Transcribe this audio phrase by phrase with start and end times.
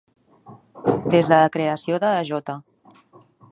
[1.17, 2.59] Des de la creació de la J.